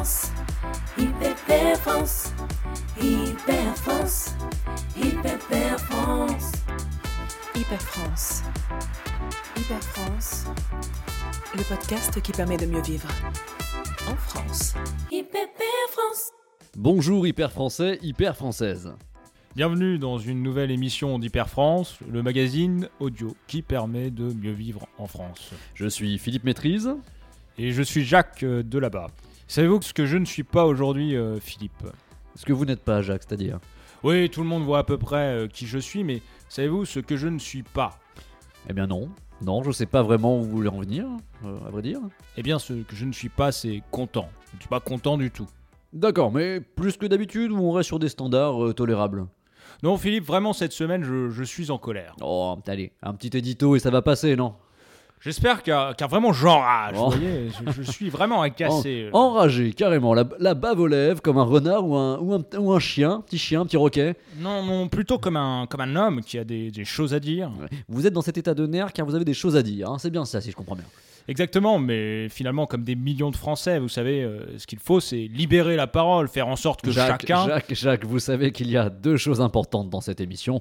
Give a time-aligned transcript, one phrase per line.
[0.00, 0.32] France,
[0.96, 2.32] Hyper France,
[2.98, 4.34] Hyper France,
[4.96, 6.52] Hyper France.
[7.54, 8.42] Hyper France.
[9.58, 10.46] Hyper France.
[11.54, 13.10] Le podcast qui permet de mieux vivre.
[14.08, 14.74] En France.
[15.12, 15.48] Hyper
[15.90, 16.30] France.
[16.78, 18.94] Bonjour hyper français, hyper française.
[19.54, 24.88] Bienvenue dans une nouvelle émission d'Hyper France, le magazine audio qui permet de mieux vivre
[24.96, 25.50] en France.
[25.74, 26.90] Je suis Philippe Maîtrise.
[27.58, 29.08] Et je suis Jacques euh, de là-bas.
[29.50, 31.82] Savez-vous ce que je ne suis pas aujourd'hui, euh, Philippe
[32.36, 33.58] Ce que vous n'êtes pas, Jacques, c'est-à-dire
[34.04, 37.00] Oui, tout le monde voit à peu près euh, qui je suis, mais savez-vous ce
[37.00, 37.98] que je ne suis pas
[38.68, 39.08] Eh bien non.
[39.42, 41.08] Non, je sais pas vraiment où vous voulez en venir,
[41.44, 41.98] euh, à vrai dire.
[42.36, 44.28] Eh bien, ce que je ne suis pas, c'est content.
[44.52, 45.48] Je ne suis pas content du tout.
[45.92, 49.26] D'accord, mais plus que d'habitude ou on reste sur des standards euh, tolérables?
[49.82, 52.14] Non, Philippe, vraiment, cette semaine, je, je suis en colère.
[52.22, 54.54] Oh, allez, un petit édito et ça va passer, non?
[55.22, 56.94] J'espère car, car vraiment j'enrage.
[56.98, 57.10] Oh.
[57.10, 59.10] Vous voyez, je, je suis vraiment agacé.
[59.12, 62.42] En- Enragé, carrément, la, la bave aux lèvres, comme un renard ou un, ou un,
[62.58, 64.14] ou un chien, petit chien, petit roquet.
[64.38, 67.50] Non, non, plutôt comme un, comme un homme qui a des, des choses à dire.
[67.88, 69.98] Vous êtes dans cet état de nerf car vous avez des choses à dire, hein,
[69.98, 70.86] c'est bien ça si je comprends bien.
[71.28, 75.28] Exactement, mais finalement, comme des millions de Français, vous savez, euh, ce qu'il faut, c'est
[75.30, 77.46] libérer la parole, faire en sorte que Jacques, chacun.
[77.46, 80.60] Jacques, Jacques, vous savez qu'il y a deux choses importantes dans cette émission.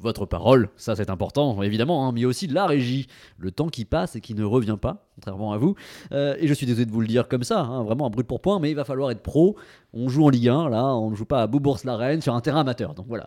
[0.00, 3.06] Votre parole, ça c'est important, évidemment, hein, mais aussi la régie,
[3.38, 5.74] le temps qui passe et qui ne revient pas, contrairement à vous.
[6.12, 8.26] Euh, et je suis désolé de vous le dire comme ça, hein, vraiment un brut
[8.26, 9.56] pour point, mais il va falloir être pro.
[9.92, 12.60] On joue en Ligue 1, là, on ne joue pas à Beaubourg-la-Reine sur un terrain
[12.60, 12.94] amateur.
[12.94, 13.26] Donc voilà.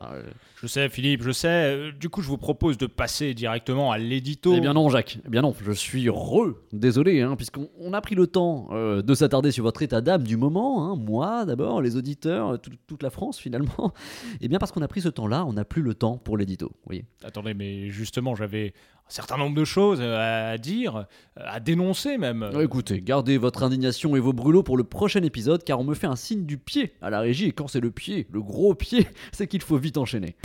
[0.62, 1.48] Je sais, Philippe, je sais.
[1.50, 4.54] euh, du coup, je vous propose de passer directement à l'édito.
[4.56, 5.20] Eh bien non, Jacques.
[5.26, 6.64] Eh bien non, je suis heureux.
[6.72, 10.24] Désolé, hein, puisqu'on on a pris le temps euh, de s'attarder sur votre état d'âme
[10.24, 10.90] du moment.
[10.90, 13.92] hein, moi, d'abord, les auditeurs, euh, tout- toute la France, finalement.
[14.42, 16.72] Eh bien parce qu'on a pris ce temps-là, on n'a plus le temps pour l'édito.
[16.86, 17.04] Voyez.
[17.26, 18.74] Attendez, mais justement, j'avais
[19.06, 21.04] un certain nombre de choses euh, à dire, euh,
[21.36, 22.50] à dénoncer même.
[22.62, 26.08] Écoutez, gardez votre indignation et vos brûlots pour le prochain épisode, car on me fait
[26.08, 29.08] un signe du pied à la régie, et quand c'est le pied, le gros pied,
[29.32, 30.36] c'est qu'il faut vite enchaîner.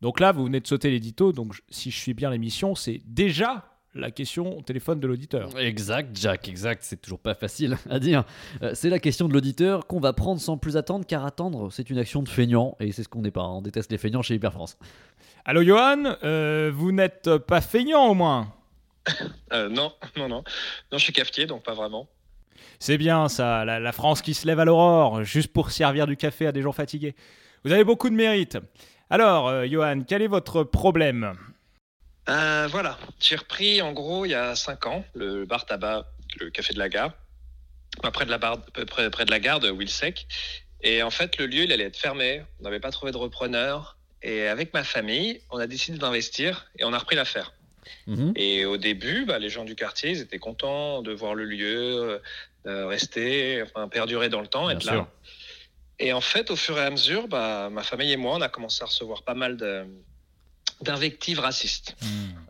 [0.00, 3.73] Donc là, vous venez de sauter l'édito, donc si je suis bien l'émission, c'est déjà
[3.94, 5.56] la question au téléphone de l'auditeur.
[5.58, 8.24] Exact, Jack, exact, c'est toujours pas facile à dire.
[8.62, 11.90] Euh, c'est la question de l'auditeur qu'on va prendre sans plus attendre, car attendre, c'est
[11.90, 13.54] une action de feignant, et c'est ce qu'on n'est pas, hein.
[13.56, 14.76] on déteste les feignants chez Hyper France.
[15.44, 18.52] Allô, Johan euh, Vous n'êtes pas feignant au moins
[19.52, 20.42] Euh, non, non, non.
[20.90, 22.08] Non, je suis cafetier, donc pas vraiment.
[22.78, 26.16] C'est bien ça, la, la France qui se lève à l'aurore, juste pour servir du
[26.16, 27.14] café à des gens fatigués.
[27.64, 28.58] Vous avez beaucoup de mérite.
[29.10, 31.32] Alors, euh, Johan, quel est votre problème?
[32.28, 36.06] Euh, voilà, j'ai repris en gros il y a 5 ans le bar tabac,
[36.40, 37.12] le café de la gare,
[38.12, 40.26] près de la, barre- près, près de la gare de Wilsec.
[40.82, 42.42] Et en fait, le lieu, il allait être fermé.
[42.60, 43.96] On n'avait pas trouvé de repreneur.
[44.22, 47.52] Et avec ma famille, on a décidé d'investir et on a repris l'affaire.
[48.06, 48.32] Mhm.
[48.36, 52.20] Et au début, bah, les gens du quartier, ils étaient contents de voir le lieu
[52.66, 54.92] euh, rester, enfin, perdurer dans le temps, Bien être sûr.
[54.94, 55.08] là.
[55.98, 58.48] Et en fait, au fur et à mesure, bah, ma famille et moi, on a
[58.48, 59.86] commencé à recevoir pas mal de-
[60.80, 61.96] d'invectives racistes.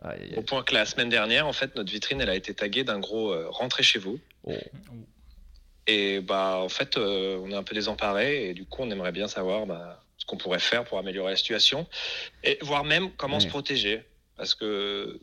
[0.03, 2.83] Aïe, Au point que la semaine dernière, en fait, notre vitrine, elle a été taguée
[2.83, 4.19] d'un gros euh, rentrez chez vous.
[4.43, 4.53] Oh.
[5.87, 9.11] Et bah, en fait, euh, on est un peu désemparés et du coup, on aimerait
[9.11, 11.87] bien savoir bah, ce qu'on pourrait faire pour améliorer la situation
[12.43, 14.03] et voir même comment se protéger
[14.37, 15.19] parce que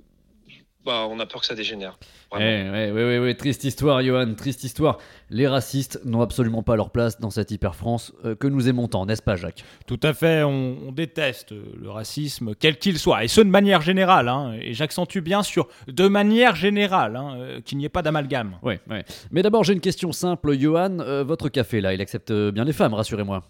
[0.85, 1.99] bah, on a peur que ça dégénère.
[2.01, 2.73] Eh, Vraiment.
[2.73, 4.99] ouais, ouais, ouais, ouais, triste histoire, Johan, triste histoire.
[5.31, 8.89] Les racistes n'ont absolument pas leur place dans cette Hyper France euh, que nous aimons
[8.89, 9.65] tant, n'est-ce pas, Jacques?
[9.87, 13.83] Tout à fait, on, on déteste le racisme, quel qu'il soit, et ce de manière
[13.83, 18.03] générale, hein, et j'accentue bien sur de manière générale, hein, euh, qu'il n'y ait pas
[18.03, 18.59] d'amalgame.
[18.63, 19.05] Ouais, ouais.
[19.31, 20.99] Mais d'abord, j'ai une question simple, Johan.
[21.01, 23.43] Euh, votre café, là, il accepte bien les femmes, rassurez-moi.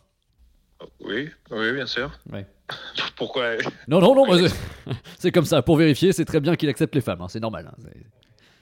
[1.05, 2.19] Oui, oui, bien sûr.
[2.31, 2.47] Ouais.
[3.17, 3.57] Pourquoi?
[3.89, 4.27] Non, non, non,
[5.19, 5.63] c'est- comme ça.
[5.63, 7.71] Pour vérifier, c'est très bien qu'il accepte les femmes, hein, c'est normal.
[7.73, 7.89] hein,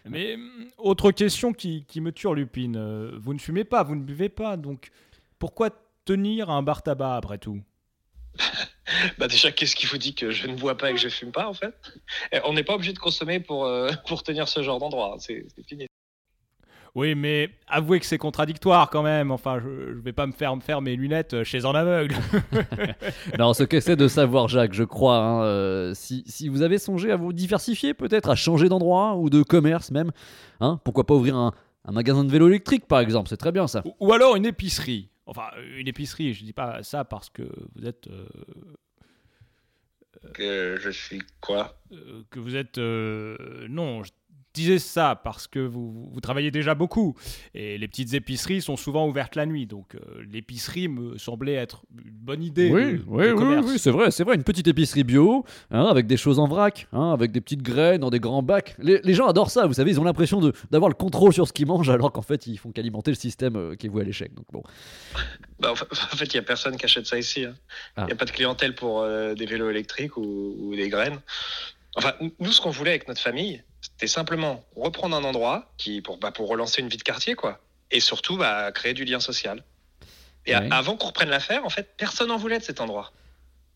[0.09, 4.03] Mais hum, autre question qui, qui me turlupine, euh, vous ne fumez pas, vous ne
[4.03, 4.91] buvez pas, donc
[5.39, 5.71] pourquoi
[6.05, 7.61] tenir un bar tabac après tout?
[9.19, 11.31] Bah déjà, qu'est-ce qui vous dit que je ne bois pas et que je fume
[11.31, 11.73] pas en fait?
[12.33, 15.15] Eh, On n'est pas obligé de consommer pour, euh, pour tenir ce genre d'endroit.
[15.21, 15.87] C'est c'est fini.
[16.97, 20.53] Oui, mais avouez que c'est contradictoire quand même, enfin, je ne vais pas me faire
[20.61, 22.17] faire mes lunettes euh, chez un aveugle.
[23.39, 27.13] Non, ce qu'essaie de savoir Jacques, je crois, hein, euh, si, si vous avez songé
[27.13, 30.11] à vous diversifier, peut-être à changer d'endroit ou de commerce même,
[30.61, 31.53] hein, pourquoi pas ouvrir un,
[31.85, 33.83] un magasin de vélo électrique par exemple, c'est très bien ça.
[33.85, 35.09] Ou- Ou alors une épicerie.
[35.27, 35.45] Enfin,
[35.79, 37.43] une épicerie, je dis pas ça parce que
[37.77, 38.09] vous êtes...
[38.09, 38.27] euh,
[40.35, 41.79] Que je suis quoi?
[41.93, 42.79] euh, que vous êtes...
[42.79, 43.37] euh,
[43.69, 44.11] non, je-
[44.55, 47.15] disais ça parce que vous, vous travaillez déjà beaucoup
[47.55, 49.67] et les petites épiceries sont souvent ouvertes la nuit.
[49.67, 50.01] Donc euh,
[50.31, 52.71] l'épicerie me semblait être une bonne idée.
[52.71, 55.85] Oui, de- oui, de oui, oui, c'est vrai, c'est vrai, une petite épicerie bio, hein,
[55.87, 58.75] avec des choses en vrac, hein, avec des petites graines dans des grands bacs.
[58.79, 61.47] Les, les gens adorent ça, vous savez, ils ont l'impression de- d'avoir le contrôle sur
[61.47, 64.03] ce qu'ils mangent, alors qu'en fait, ils font qu'alimenter le système euh, qui est voué
[64.03, 64.35] à l'échec.
[64.35, 64.63] Donc bon,
[65.61, 67.45] Bah, en fa- en fait, il n'y a personne qui achète ça ici.
[67.45, 67.55] hein.
[67.97, 68.07] Il Ah.
[68.07, 71.19] n'y a pas de clientèle pour euh, des vélos électriques ou, ou des graines.
[71.97, 73.63] Enfin, nous, ce qu'on voulait avec notre famille,
[74.01, 77.61] c'était simplement reprendre un endroit qui, pour, bah, pour relancer une vie de quartier, quoi.
[77.91, 79.63] Et surtout, bah, créer du lien social.
[80.47, 80.69] Et Ouais.
[80.71, 83.13] avant qu'on reprenne l'affaire, en fait, personne n'en voulait de cet endroit.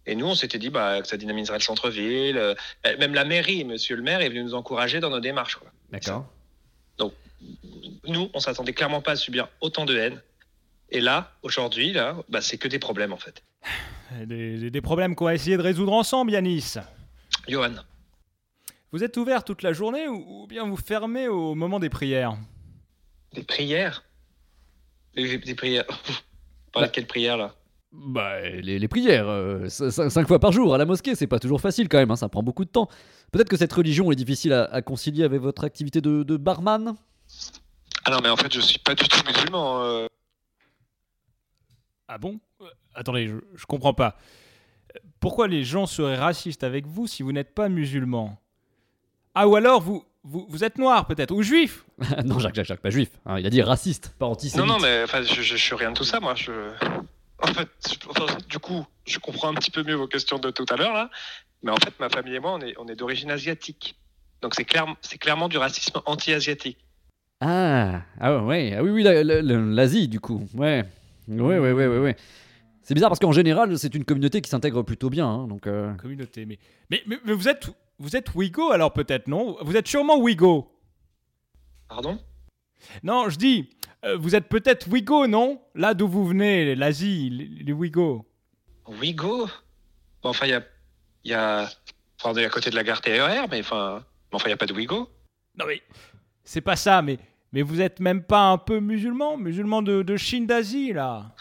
[0.07, 2.39] Et nous, on s'était dit bah, que ça dynamiserait le centre-ville.
[2.39, 2.55] euh,
[2.99, 5.57] même la mairie, monsieur le maire, est venu nous encourager dans nos démarches.
[5.57, 5.71] Quoi.
[5.91, 6.25] d'accord.
[8.07, 10.23] Nous, on s'attendait clairement pas à subir autant de haine.
[10.91, 13.43] Et là, aujourd'hui, là, bah, c'est que des problèmes, en fait.
[14.25, 16.75] Des, des problèmes qu'on va essayer de résoudre ensemble, Yanis.
[17.49, 17.75] Johan,
[18.95, 22.37] Vous êtes ouvert toute la journée ou, ou bien vous fermez au moment des prières
[23.33, 24.05] des prières
[25.17, 25.85] Des, des prières
[26.73, 27.57] parlez de quelle prière, là?
[27.91, 31.61] Bah, les, les prières, euh, cinq fois par jour à la mosquée, c'est pas toujours
[31.61, 32.89] facile quand même, hein, ça prend beaucoup de temps.
[33.33, 36.95] Peut-être que cette religion est difficile à, à concilier avec votre activité de, de barman?
[38.05, 39.83] Ah non, mais en fait, je suis pas du tout musulman.
[39.83, 40.07] euh.
[42.07, 42.39] Ah bon?
[42.61, 44.17] Euh, Attendez, je, je comprends pas.
[45.19, 48.39] Pourquoi les gens seraient racistes avec vous si vous n'êtes pas musulman?
[49.35, 51.85] Ah ou alors vous, vous, vous êtes noir peut-être, ou juif
[52.25, 53.11] Non, Jacques, Jacques, Jacques, pas juif.
[53.27, 54.67] hein, il a dit raciste, pas antisémite.
[54.67, 56.35] Non, non, mais enfin, je, je, je suis rien de tout ça, moi.
[56.35, 56.53] Je...
[57.43, 60.51] En fait, je- enfin, du coup, je comprends un petit peu mieux vos questions de
[60.51, 61.11] tout à l'heure, là.
[61.63, 63.97] Mais en fait, ma famille et moi, on est, on est d'origine asiatique.
[64.43, 66.79] Donc, c'est clair, c'est clairement du racisme anti-asiatique.
[67.41, 70.85] Ah, ah ouais, ah oui, oui, la- la- la- l'Asie du coup, ouais,
[71.29, 72.17] ouais, ouais, ouais, ouais, ouais.
[72.83, 75.67] C'est bizarre parce qu'en général, c'est une communauté qui s'intègre plutôt bien, hein, donc.
[75.67, 76.59] euh, Communauté, mais,
[76.91, 79.57] mais, mais, mais vous êtes vous êtes Ouigo alors peut-être non?
[79.63, 80.71] Vous êtes sûrement Ouigo.
[81.89, 82.19] Pardon?
[83.03, 83.71] Non, je dis,
[84.05, 85.61] euh, vous êtes peut-être Ouigo, non?
[85.75, 87.31] Là d'où vous venez, l'Asie,
[87.65, 88.27] les, Ouigo.
[88.87, 89.47] Ouigo?
[90.23, 90.63] Bon, enfin, il y a.
[91.25, 91.71] il Y a...
[92.21, 94.55] Enfin, on est à côté de la gare TER, mais enfin, mais enfin, il n'y
[94.55, 95.11] a pas de Ouigo.
[95.57, 95.83] Non mais
[96.43, 97.19] c'est pas ça, mais
[97.53, 101.35] mais vous êtes même pas un peu musulman, musulman de, de Chine d'Asie là.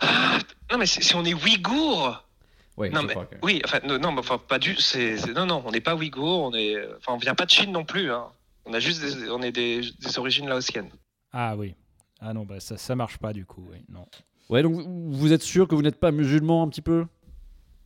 [0.00, 0.38] Ah,
[0.70, 2.24] non, mais si si on est Ouïghour
[2.88, 4.74] Ouais, Non, mais que- oui, enfin, non, mais enfin, pas du.
[4.76, 6.76] C'est, non, non, on n'est pas Ouïghour, on est.
[6.98, 8.10] Enfin, on vient pas de Chine non plus.
[8.10, 8.26] Hein.
[8.64, 10.90] On a juste, des, on est des, des origines laotiennes.
[11.32, 11.74] Ah oui.
[12.20, 13.78] Ah non, bah ça ça marche pas du coup, oui.
[13.88, 14.06] Non.
[14.48, 17.06] Ouais, donc vous vous êtes sûr que vous n'êtes pas musulman un petit peu?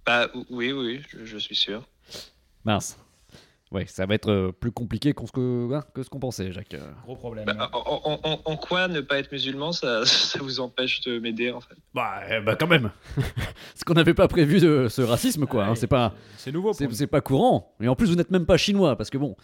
[0.05, 1.83] Bah oui, oui, je, je suis sûr.
[2.65, 2.99] Mince.
[3.73, 6.53] Ouais, ça va être euh, plus compliqué qu'on ce que, hein, que ce qu'on pensait,
[6.53, 6.75] Jacques.
[6.75, 6.89] euh.
[7.03, 7.47] Gros problème.
[7.47, 11.19] Bah, en, en- en- en quoi ne pas être musulman, ça, ça vous empêche de
[11.19, 11.75] m'aider en fait?
[11.93, 12.91] Bah, bah quand même.
[13.17, 15.65] Parce qu'on n'avait pas prévu de ce racisme, quoi.
[15.67, 17.75] hein, c'est pas, c'est nouveau c'est, pas courant.
[17.81, 19.37] Et en plus, vous n'êtes même pas chinois, parce que bon,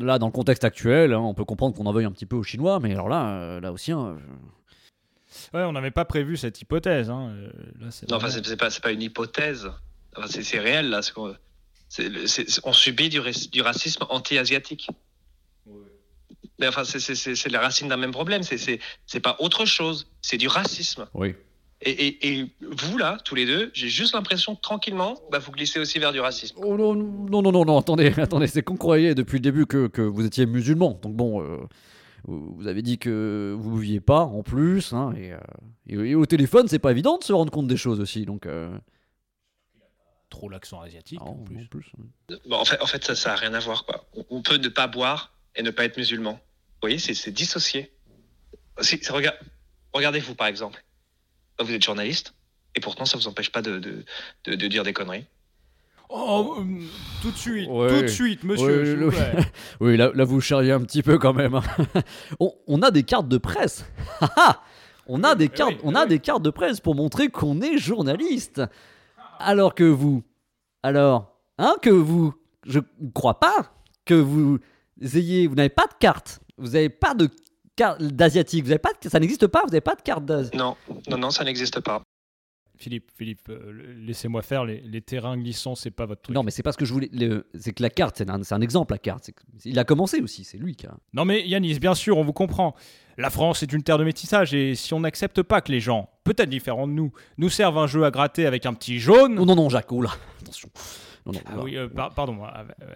[0.00, 2.36] là, dans le contexte actuel, hein, on peut comprendre qu'on en veuille un petit peu
[2.36, 6.36] aux Chinois, mais alors là, euh, là aussi, hein, je- Ouais, on n'avait pas prévu
[6.36, 7.08] cette hypothèse.
[7.10, 7.30] Hein.
[7.30, 7.46] euh,
[7.80, 9.70] là, Non, enfin, vraiment- c'est, c'est pas, c'est pas une hypothèse.
[10.16, 11.02] Enfin, c'est, réel là.
[11.02, 11.12] c'est
[12.64, 13.20] on subit du,
[13.60, 14.88] racisme anti-asiatique.
[16.58, 18.42] Mais enfin, c'est, la racine d'un même problème.
[18.42, 20.06] C'est, pas autre chose.
[20.22, 21.06] C'est du racisme.
[21.14, 21.34] oui.
[21.82, 25.50] Et, et, et vous là, tous les deux, j'ai juste l'impression que tranquillement, bah, vous
[25.50, 26.56] glissez aussi vers du racisme.
[26.62, 29.86] Oh non, non, non, non, non, attendez, attendez, c'est qu'on croyait depuis le début que,
[29.86, 31.00] que vous étiez musulman.
[31.02, 31.56] Donc bon, euh,
[32.24, 34.92] vous vous avez dit que vous ne bouviez pas en plus.
[34.92, 35.38] hein, et, euh,
[36.04, 38.26] et- et au téléphone, c'est pas évident de se rendre compte des choses aussi.
[38.26, 38.68] Donc, euh,
[40.30, 41.56] trop l'accent asiatique ah, en plus.
[41.62, 42.36] en plus, ouais.
[42.48, 43.84] Bon, en fait, en fait ça, ça a rien à voir.
[43.84, 44.06] Quoi.
[44.14, 46.32] On, on peut ne pas boire et ne pas être musulman.
[46.32, 47.92] Vous voyez, c'est, dissocié.
[48.80, 49.00] Si,
[49.92, 50.82] regardez-vous par exemple.
[51.60, 52.34] Vous êtes journaliste
[52.74, 54.04] et pourtant ça vous empêche pas de, de,
[54.44, 55.26] de, de dire des conneries.
[56.08, 56.64] Oh, euh,
[57.22, 57.88] tout de suite, Ouais.
[57.88, 59.06] tout de suite, monsieur.
[59.06, 59.44] Ouais, plaît.
[59.80, 61.54] Oui, là, là, vous charriez un petit peu quand même.
[61.54, 61.62] hein.
[62.40, 63.84] on, on a des cartes de presse.
[65.12, 66.08] On a des cartes, oui, on a oui.
[66.08, 68.62] des cartes de presse pour montrer qu'on est journaliste.
[69.40, 70.22] Alors que vous,
[70.82, 72.34] alors, hein, que vous,
[72.66, 73.72] je ne crois pas
[74.04, 74.58] que vous
[75.02, 76.40] ayez, vous n'avez pas de carte.
[76.58, 77.28] Vous n'avez pas de
[77.76, 78.64] carte d'asiatique.
[78.64, 79.60] Vous avez pas, de- ça n'existe pas.
[79.62, 80.50] Vous n'avez pas de carte d'Asie.
[80.54, 80.76] Non,
[81.08, 82.02] non, non, ça n'existe pas.
[82.80, 84.64] Philippe, Philippe, euh, laissez-moi faire.
[84.64, 86.34] Les, les terrains glissants, c'est pas votre truc.
[86.34, 87.10] Non, mais c'est pas ce que je voulais.
[87.54, 88.94] C'est que la carte, c'est un, exemple.
[88.94, 89.30] La carte,
[89.66, 90.44] il a commencé aussi.
[90.44, 90.96] C'est lui qui a.
[91.12, 92.74] Non mais Yanis, bien sûr, on vous comprend.
[93.18, 96.08] La France est une terre de métissage et si on n'accepte pas que les gens,
[96.24, 99.34] peut-être différents de nous, nous servent un jeu à gratter avec un petit jaune...
[99.34, 99.92] Non, non, non, Jacques.
[99.92, 100.10] Oula,
[100.40, 100.70] attention.
[101.26, 101.40] Non, non.
[101.46, 102.44] Ah oui, euh, par- pardon.
[102.44, 102.48] euh,
[102.82, 102.94] euh,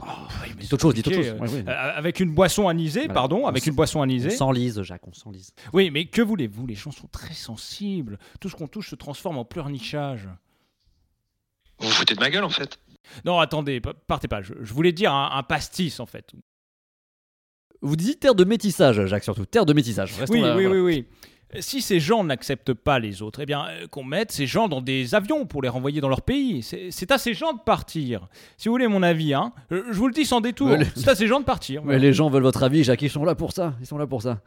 [0.00, 0.04] oh,
[0.44, 0.94] oui, Dites autre chose.
[0.94, 1.32] Dites autre chose.
[1.40, 1.64] Ouais, ouais.
[1.68, 3.14] euh, avec une boisson anisée, Voilà.
[3.14, 4.30] pardon, On avec s'en- une boisson On anisée.
[4.30, 5.52] s'enlise, Jacques, on s'enlise.
[5.72, 6.66] Oui, mais que voulez-vous?
[6.66, 8.18] Les gens sont très sensibles.
[8.40, 10.28] Tout ce qu'on touche se transforme en pleurnichage.
[11.78, 12.78] Vous vous foutez de ma gueule en fait.
[13.24, 14.42] Non, attendez, pa- partez pas.
[14.42, 16.32] Je, je voulais dire un, un pastis, en fait.
[17.80, 19.44] Vous dites terre de métissage, Jacques, surtout.
[19.44, 20.14] Terre de métissage.
[20.16, 20.80] Restons Oui, là, oui, voilà.
[20.80, 21.06] oui, oui.
[21.60, 24.80] Si ces gens n'acceptent pas les autres, eh bien, euh, qu'on mette ces gens dans
[24.80, 26.62] des avions pour les renvoyer dans leur pays.
[26.62, 28.28] C'est à ces gens de partir.
[28.56, 31.08] Si vous voulez mon avis, hein, euh, je vous le dis sans détour, les- c'est
[31.08, 31.82] à ces gens de partir.
[31.84, 33.74] Mais les gens veulent votre avis, Jacques, ils sont là pour ça.
[33.80, 34.40] Ils sont là pour ça.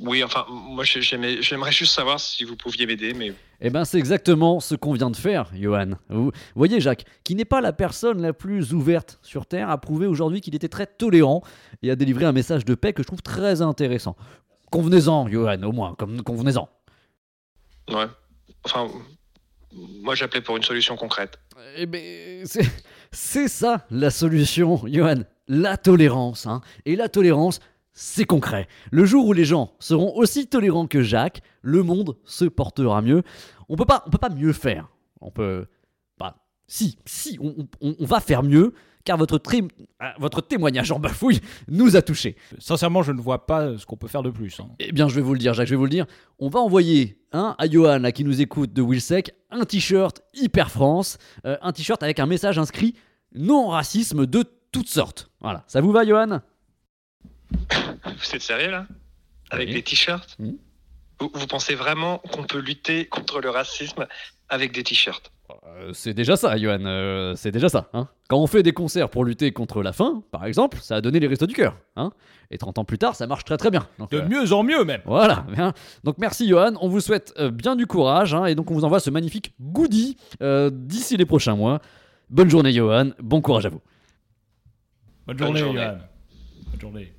[0.00, 4.60] Oui, enfin, moi j'aimerais juste savoir si vous pouviez m'aider, mais Eh ben, c'est exactement
[4.60, 5.90] ce qu'on vient de faire, Johan.
[6.08, 10.06] Vous voyez, Jacques, qui n'est pas la personne la plus ouverte sur Terre, a prouvé
[10.06, 11.42] aujourd'hui qu'il était très tolérant
[11.82, 14.14] et a délivré un message de paix que je trouve très intéressant.
[14.70, 16.68] Convenez-en, Johan, au moins, comme convenez-en.
[17.90, 18.06] ouais.
[18.64, 18.88] Enfin,
[20.02, 21.38] moi j'appelais pour une solution concrète.
[21.76, 22.68] Eh ben, c'est-
[23.12, 25.22] c'est ça la solution, Johan.
[25.46, 26.46] La tolérance.
[26.46, 26.60] Hein.
[26.84, 27.60] Et la tolérance,
[27.92, 28.68] c'est concret.
[28.90, 33.22] Le jour où les gens seront aussi tolérants que Jacques, le monde se portera mieux.
[33.68, 34.88] On peut pas, on peut pas mieux faire.
[35.20, 35.66] On peut,
[36.18, 38.74] bah, si, si, on, on- on va faire mieux,
[39.08, 39.40] car votre,
[40.00, 42.36] ah, votre témoignage en bafouille nous a touchés.
[42.58, 44.60] Sincèrement, je ne vois pas ce qu'on peut faire de plus.
[44.60, 44.68] hein.
[44.80, 46.04] Eh bien, je vais vous le dire, Jacques, je vais vous le dire.
[46.38, 50.70] On va envoyer hein, à Johan, là, qui nous écoute de Wilsec, un t-shirt Hyper
[50.70, 52.94] France, euh, un t-shirt avec un message inscrit
[53.34, 55.30] non racisme de toutes sortes.
[55.40, 56.40] Voilà, ça vous va, Johan?
[57.50, 58.86] Vous êtes sérieux là?
[59.50, 59.74] Avec Oui.
[59.76, 60.36] des t-shirts?
[60.38, 64.06] Vous, vous pensez vraiment qu'on peut lutter contre le racisme
[64.50, 65.32] avec des t-shirts?
[65.66, 67.88] Euh, C'est déjà ça, Johan, euh, c'est déjà ça.
[67.92, 68.08] Hein.
[68.28, 71.20] Quand on fait des concerts pour lutter contre la faim, par exemple, ça a donné
[71.20, 71.76] les restos du cœur.
[71.96, 72.12] Hein.
[72.50, 73.86] Et 30 ans plus tard, ça marche très très bien.
[73.98, 75.00] Donc, De euh, mieux en mieux même.
[75.04, 75.72] Voilà, bien.
[76.04, 78.84] Donc merci Johan, on vous souhaite euh, bien du courage hein, et donc on vous
[78.84, 81.80] envoie ce magnifique goodie euh, d'ici les prochains mois.
[82.30, 83.80] Bonne journée Johan, bon courage à vous.
[85.26, 85.80] Bonne Bonne journée.
[85.80, 85.98] Johan.
[86.70, 87.12] Bonne journée.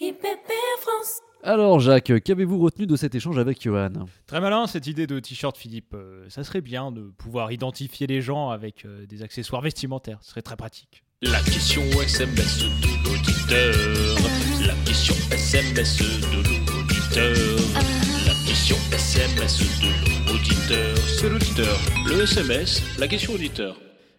[0.00, 1.20] IPP France.
[1.44, 3.90] Alors Jacques, qu'avez-vous retenu de cet échange avec Johan?
[4.28, 5.92] Très malin cette idée de t-shirt, Philippe.
[5.94, 10.18] Euh, ça serait bien de pouvoir identifier les gens avec euh, des accessoires vestimentaires.
[10.22, 11.02] Ce serait très pratique.
[11.20, 13.74] La question SMS de l'auditeur.
[14.64, 16.36] La question SMS de
[16.76, 17.36] l'auditeur.
[18.24, 20.96] La question SMS de l'auditeur.
[21.08, 21.76] C'est l'auditeur.
[22.06, 23.76] Le SMS, la question auditeur.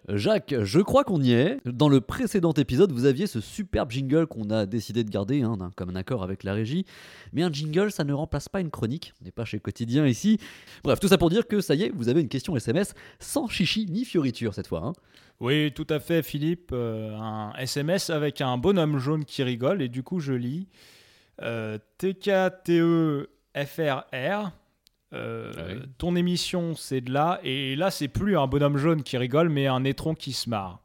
[0.10, 1.60] Jacques, je crois qu'on y est.
[1.66, 5.58] Dans le précédent épisode, vous aviez ce superbe jingle qu'on a décidé de garder, hein,
[5.78, 6.86] comme un accord avec la régie.
[7.32, 9.14] Mais un jingle, ça ne remplace pas une chronique.
[9.22, 10.40] On n'est pas chez Quotidien ici.
[10.84, 13.48] Bref, tout ça pour dire que ça y est, vous avez une question SMS sans
[13.48, 14.84] chichi ni fioriture cette fois.
[14.86, 14.94] hein.
[15.40, 16.72] Oui, tout à fait, Philippe.
[16.74, 19.82] Euh, un SMS avec un bonhomme jaune qui rigole.
[19.82, 20.68] Et du coup, je lis
[21.42, 21.78] euh,
[23.56, 24.52] TKTE-FRR.
[25.13, 25.86] Euh, Ah.
[25.98, 27.39] Ton émission, c'est de là.
[27.43, 30.79] Et là, c'est plus un bonhomme jaune qui rigole, mais un étron qui se marre.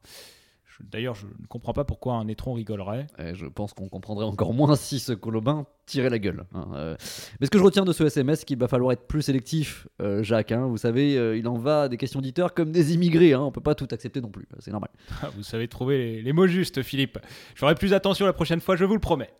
[0.80, 3.08] D'ailleurs, je ne comprends pas pourquoi un étron rigolerait.
[3.18, 6.44] Et je pense qu'on comprendrait encore moins si ce colobin tirait la gueule.
[6.54, 6.96] hein, euh.
[7.40, 9.88] Mais ce que je retiens de ce SMS, c'est qu'il va falloir être plus sélectif,
[10.00, 10.52] euh, Jacques.
[10.52, 10.66] hein.
[10.68, 13.32] Vous savez, euh, il en va des questions auditeurs comme des immigrés.
[13.32, 13.40] Hein.
[13.40, 14.46] On peut pas tout accepter non plus.
[14.60, 14.90] C'est normal.
[15.20, 17.18] Ah, Vous savez trouver les, les mots justes, Philippe.
[17.56, 19.30] Je ferai plus attention la prochaine fois, je vous le promets.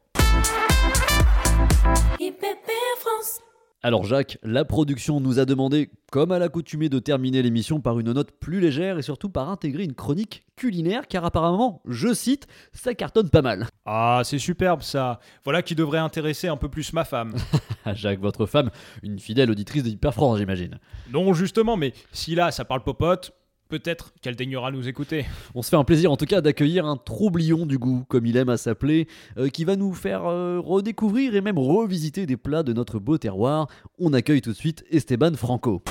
[3.81, 8.13] Alors Jacques, la production nous a demandé, comme à l'accoutumée, de terminer l'émission par une
[8.13, 12.95] note plus légère et surtout par intégrer une chronique culinaire, car apparemment, je cite, ça
[12.95, 13.69] cartonne pas mal.
[13.87, 15.21] Ah, c'est superbe ça.
[15.45, 17.35] Voilà qui devrait intéresser un peu plus ma femme.
[17.85, 18.71] Ah, Jacques, votre femme,
[19.03, 20.79] une fidèle auditrice de Hyper France, j'imagine.
[21.11, 23.33] non, justement, mais si là, ça parle popote,
[23.69, 25.27] peut-être qu'elle daignera nous écouter.
[25.55, 28.37] On se fait un plaisir en tout cas d'accueillir un troublion du goût, comme il
[28.37, 29.07] aime à s'appeler,
[29.37, 33.19] euh, qui va nous faire euh, redécouvrir et même revisiter des plats de notre beau
[33.19, 33.69] terroir.
[33.99, 35.83] On accueille tout de suite Esteban Franco.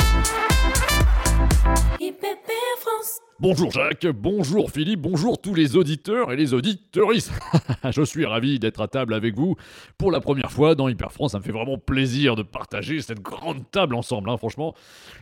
[3.40, 7.32] Bonjour Jacques, bonjour Philippe, bonjour tous les auditeurs et les auditrices.
[7.92, 9.56] Je suis ravi d'être à table avec vous
[10.00, 11.34] pour la première fois dans Hyper France.
[11.34, 14.32] Ça me fait vraiment plaisir de partager cette grande table ensemble.
[14.32, 14.74] hein, Franchement,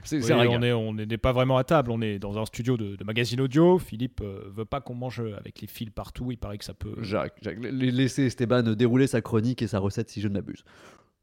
[0.05, 2.77] c'est Oui, on est, on n'est pas vraiment à table, on est dans un studio
[2.77, 3.79] de, de magazine audio.
[3.79, 6.95] Philippe euh, veut pas qu'on mange avec les fils partout, il paraît que ça peut.
[7.01, 10.63] Jacques, Jacques, la- laissez Esteban dérouler sa chronique et sa recette si je ne m'abuse.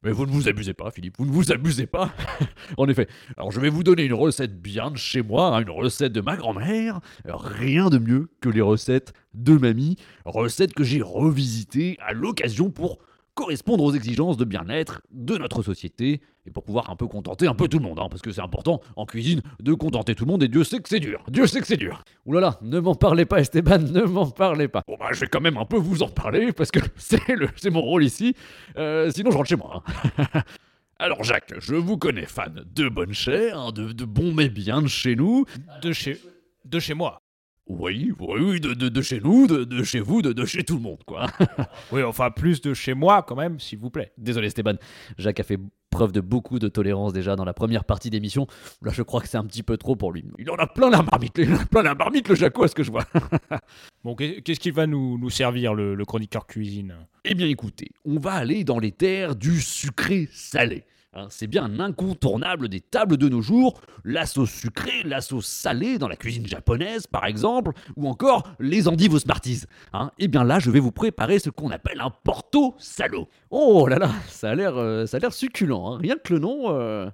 [0.03, 2.13] Mais vous ne vous abusez pas, Philippe, vous ne vous abusez pas.
[2.77, 3.07] en effet,
[3.37, 6.21] alors je vais vous donner une recette bien de chez moi, hein, une recette de
[6.21, 7.01] ma grand-mère.
[7.25, 12.99] Rien de mieux que les recettes de mamie, recettes que j'ai revisitées à l'occasion pour
[13.35, 17.55] correspondre aux exigences de bien-être de notre société et pour pouvoir un peu contenter un
[17.55, 20.33] peu tout le monde, hein, parce que c'est important en cuisine de contenter tout le
[20.33, 22.03] monde et Dieu sait que c'est dur, Dieu sait que c'est dur.
[22.27, 24.83] Ouh là là, ne m'en parlez pas Esteban, ne m'en parlez pas.
[24.87, 27.81] Bon bah je vais quand même un peu vous en parler parce que c'est mon
[27.81, 28.35] rôle ici,
[28.77, 29.83] Euh, sinon je rentre chez moi.
[30.19, 30.43] hein.
[30.99, 34.83] Alors Jacques, je vous connais fan de bonne chair, hein, de, de bons mets bien
[34.83, 35.47] de chez nous,
[35.83, 36.21] De chez,
[36.65, 37.22] de chez moi.
[37.69, 40.65] Oui, oui, oui, de, de- de chez nous, de, de chez vous, de, de chez
[40.65, 41.27] tout le monde, quoi.
[41.93, 44.13] Oui, enfin, plus de chez moi quand même, s'il vous plaît.
[44.19, 44.75] Désolé Stéban,
[45.17, 48.47] Jacques a fait preuve de beaucoup de tolérance déjà dans la première partie d'émission.
[48.83, 50.25] Là, je crois que c'est un petit peu trop pour lui.
[50.39, 52.69] Il en a plein la marmite, il en a plein la marmite, le Jaco, à
[52.69, 53.05] ce que je vois.
[54.05, 56.95] Bon, qu'est- qu'est-ce qu'il va nous, nous servir, le, le chroniqueur cuisine?
[57.25, 60.83] Eh bien écoutez, on va aller dans les terres du sucré salé.
[61.15, 65.47] Hein, c'est bien un incontournable des tables de nos jours, la sauce sucrée, la sauce
[65.47, 69.65] salée dans la cuisine japonaise par exemple, ou encore les endives aux Smarties.
[69.93, 73.29] Hein, eh bien là, je vais vous préparer ce qu'on appelle un porto salo.
[73.51, 75.87] Oh là là, ça a l'air, euh, ça a l'air succulent.
[75.87, 76.71] hein, Rien que le nom.
[76.75, 77.11] euh,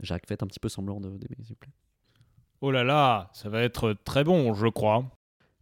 [0.00, 1.72] Jacques, faites un petit peu semblant de d'aimer, s'il vous plaît.
[2.62, 5.04] Oh là là, ça va être très bon, je crois.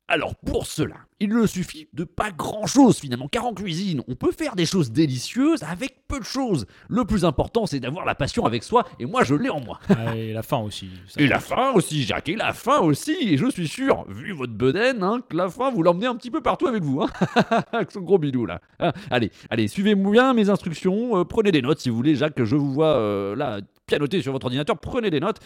[0.09, 4.15] Alors pour cela, il ne suffit de pas grand chose finalement, car en cuisine, on
[4.15, 6.67] peut faire des choses délicieuses avec peu de choses.
[6.89, 9.79] Le plus important, c'est d'avoir la passion avec soi, et moi je l'ai en moi.
[9.89, 10.91] Ah, et la fin aussi.
[11.07, 14.33] ça Et la faim aussi, Jacques, et la faim aussi, et je suis sûr, vu
[14.33, 17.09] votre bedaine, hein, que la faim, vous l'emmenez un petit peu partout avec vous, hein,
[17.73, 18.61] avec son gros bidou là.
[18.81, 22.35] Hein, allez, allez, suivez bien mes instructions, euh, prenez des notes si vous voulez, Jacques,
[22.35, 25.39] que je vous vois euh, là pianoter sur votre ordinateur, prenez des notes.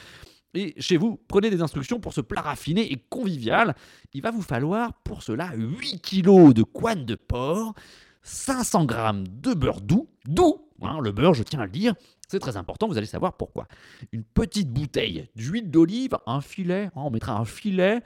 [0.56, 3.74] Et chez vous, prenez des instructions pour ce plat raffiné et convivial.
[4.14, 7.74] Il va vous falloir pour cela 8 kilos de couenne de porc,
[8.22, 11.92] 500 grammes de beurre doux, doux, hein, le beurre, je tiens à le dire,
[12.26, 13.68] c'est très important, vous allez savoir pourquoi.
[14.12, 18.00] Une petite bouteille d'huile d'olive, un filet, hein, on mettra un filet,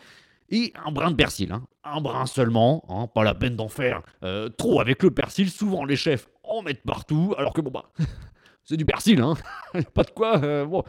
[0.49, 2.81] et un brin de persil, hein, un brin seulement,
[3.15, 6.83] pas la peine d'en faire euh, trop avec le persil, souvent les chefs en mettent
[6.83, 7.91] partout, alors que bon bah,
[8.65, 9.35] c'est du persil, hein,
[9.95, 10.83] pas de quoi, euh.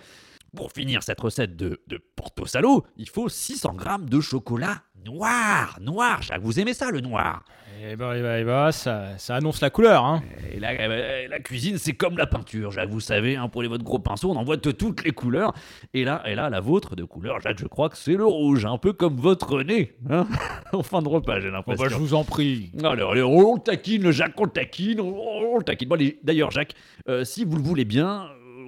[0.56, 5.78] Pour finir cette recette de, de Porto Salo, il faut 600 grammes de chocolat noir.
[5.82, 7.44] Noir, Jacques, vous aimez ça le noir?
[7.84, 10.22] Eh ben, eh ben, eh ben, ça, ça annonce la couleur, hein.
[10.54, 13.68] Et la, euh, la cuisine, c'est comme la peinture, Jacques, vous savez, hein, pour les
[13.68, 15.54] votre gros pinceau, on en voit de toutes les couleurs.
[15.94, 18.66] Et là, et là, la vôtre de couleur, Jacques, je crois que c'est le rouge,
[18.66, 19.96] un peu comme votre nez.
[20.10, 20.28] Hein
[20.74, 21.84] en fin de repas, j'ai l'impression.
[21.84, 22.72] bah, je vous en prie.
[22.84, 25.88] Alors, on le taquine, le Jacques, on le taquine, on, taquine.
[25.88, 26.76] Bon, d'ailleurs, Jacques,
[27.08, 28.28] euh, si vous le voulez bien,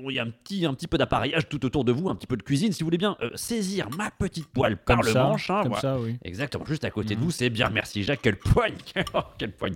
[0.09, 2.27] il y a un petit, un petit peu d'appareillage tout autour de vous, un petit
[2.27, 5.49] peu de cuisine, si vous voulez bien euh, saisir ma petite poêle par le manche.
[5.49, 5.81] hein, comme voilà.
[5.81, 6.17] ça, oui.
[6.23, 8.75] Exactement, juste à côté de vous, c'est bien, merci Jacques, quelle poigne
[9.37, 9.73] Quelle poigne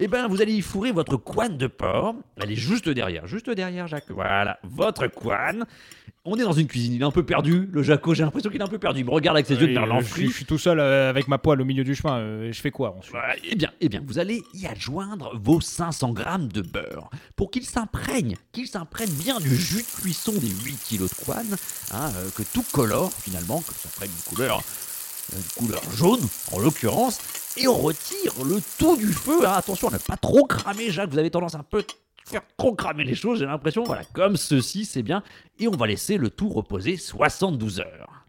[0.00, 3.50] Eh bien, vous allez y fourrer votre couenne de porc, elle est juste derrière, juste
[3.50, 5.64] derrière Jacques, voilà, votre couenne.
[6.30, 8.60] On est dans une cuisine, il est un peu perdu, le Jaco, j'ai l'impression qu'il
[8.60, 10.26] est un peu perdu, il me regarde avec ses yeux de merlan je, suis- frit.
[10.28, 12.18] je suis tout seul euh, avec ma poêle au milieu du chemin.
[12.18, 13.12] euh, je fais quoi ensuite?
[13.12, 17.50] Voilà, eh bien, eh bien, vous allez y adjoindre vos 500 grammes de beurre pour
[17.50, 21.56] qu'il s'imprègne, qu'il s'imprègne bien du jus de cuisson des 8 kilos de couenne,
[21.92, 24.60] hein, euh, que tout colore finalement, que ça prenne une couleur,
[25.34, 26.20] une couleur jaune
[26.52, 27.18] en l'occurrence,
[27.56, 29.46] et on retire le tout du feu.
[29.46, 29.52] hein.
[29.56, 31.82] attention à ne pas trop cramer, Jacques, vous avez tendance un peu
[32.28, 35.22] faire trop cramer les choses, j'ai l'impression, voilà, comme ceci, c'est bien,
[35.58, 38.24] et on va laisser le tout reposer 72 heures.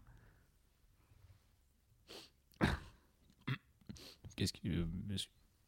[4.36, 4.86] Qu'est-ce qui- euh,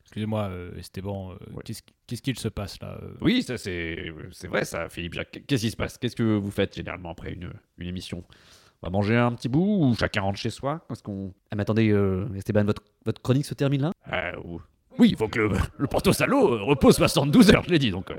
[0.04, 1.62] Excusez-moi, euh, Esteban, euh, Ouais.
[1.64, 5.42] qu'est-ce qu'est-ce qu'il se passe là Oui, ça c'est c'est vrai ça, Philippe Jacques.
[5.46, 5.96] Qu'est-ce qui se passe?
[5.96, 8.22] Qu'est-ce que vous faites généralement après une, une émission?
[8.82, 10.84] On va manger un petit bout ou chacun rentre chez soi?
[10.90, 13.92] Est-ce qu'on Ah mais attendez, euh, Esteban, votre, votre chronique se termine là?
[14.12, 14.60] Euh, ou-
[14.98, 17.90] Oui, il faut que le, le Porto Salo euh, repose 72 heures, je l'ai dit,
[17.90, 18.16] donc euh,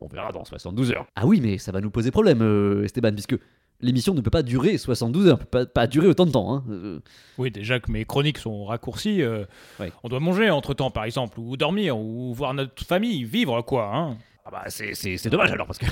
[0.00, 1.06] on verra dans 72 heures.
[1.16, 3.36] Ah oui, mais ça va nous poser problème, euh, Esteban, puisque
[3.80, 6.54] l'émission ne peut pas durer 72 heures, peut pas, pas durer autant de temps.
[6.54, 6.64] Hein.
[6.70, 7.00] Euh,
[7.38, 9.22] Oui, déjà que mes chroniques sont raccourcies.
[9.22, 9.44] euh,
[9.80, 9.92] Ouais.
[10.04, 13.90] On doit manger entre temps, par exemple, ou dormir, ou voir notre famille, vivre quoi.
[13.94, 15.86] Hein Ah bah c'est- c'est c'est dommage alors parce que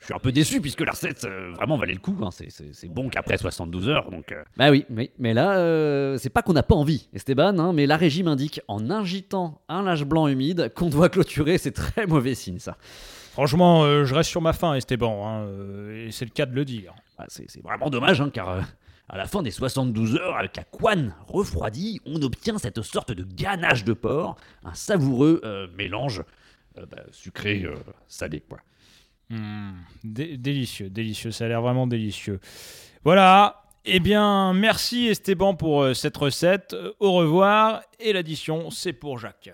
[0.00, 2.16] je suis un peu déçu puisque la recette euh, vraiment valait le coup.
[2.22, 2.30] hein.
[2.30, 4.32] C'est- bon qu'après 72 heures donc.
[4.32, 4.42] euh.
[4.56, 7.86] Bah oui, oui, mais là euh, c'est pas qu'on n'a pas envie, Esteban, hein, mais
[7.86, 11.58] la régime indique en agitant un linge blanc humide qu'on doit clôturer.
[11.58, 12.76] C'est très mauvais signe ça.
[13.32, 16.54] Franchement, euh, je reste sur ma faim, Esteban, hein, euh, et c'est le cas de
[16.54, 16.94] le dire.
[17.16, 18.60] Bah, c'est vraiment dommage hein, car euh,
[19.08, 23.22] à la fin des 72 heures avec la couenne refroidie, on obtient cette sorte de
[23.24, 26.22] ganache de porc, un savoureux euh, mélange
[26.78, 27.74] euh, bah, sucré euh,
[28.08, 28.58] salé quoi.
[30.04, 32.40] Dé- délicieux, délicieux, ça a l'air vraiment délicieux.
[33.04, 36.74] Voilà, eh bien, merci Esteban pour euh, cette recette.
[36.74, 39.50] Euh, au revoir, et l'addition, c'est pour Jacques.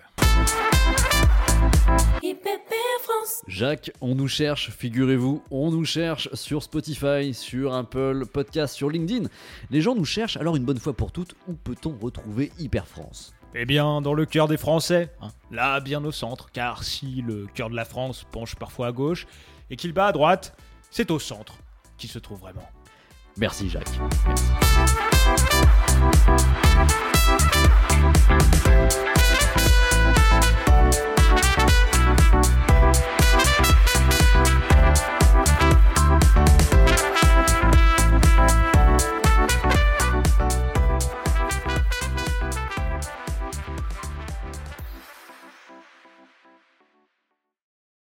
[3.47, 9.27] Jacques, on nous cherche, figurez-vous, on nous cherche sur Spotify, sur Apple Podcast, sur LinkedIn.
[9.69, 13.33] Les gens nous cherchent, alors une bonne fois pour toutes, où peut-on retrouver Hyper France?
[13.55, 17.47] Eh bien, dans le cœur des Français, hein, là, bien au centre, car si le
[17.53, 19.25] cœur de la France penche parfois à gauche
[19.69, 20.55] et qu'il bat à droite,
[20.91, 21.55] c'est au centre
[21.97, 22.67] qu'il se trouve vraiment.
[23.37, 23.87] Merci Jacques.